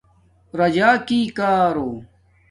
[0.57, 1.89] راجاکی کارو